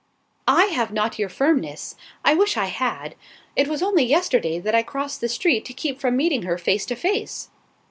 [0.47, 1.95] "I have not your firmness.
[2.25, 3.13] I wish I had.
[3.55, 6.87] It was only yesterday that I crossed the street to keep from meeting her face
[6.87, 7.51] to face."